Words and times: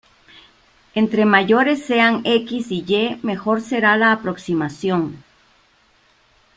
Entre 0.95 1.25
mayores 1.25 1.85
sean 1.85 2.21
"x" 2.25 2.71
y 2.71 2.83
"y", 2.87 3.19
mejor 3.21 3.61
será 3.61 3.97
la 3.97 4.11
aproximación. 4.11 5.23